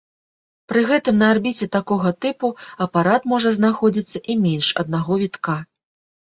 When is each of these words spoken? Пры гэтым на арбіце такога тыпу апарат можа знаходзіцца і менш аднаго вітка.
Пры 0.71 0.81
гэтым 0.91 1.19
на 1.23 1.27
арбіце 1.33 1.67
такога 1.75 2.13
тыпу 2.25 2.49
апарат 2.87 3.29
можа 3.35 3.53
знаходзіцца 3.59 4.23
і 4.33 4.39
менш 4.47 4.73
аднаго 4.85 5.13
вітка. 5.27 5.57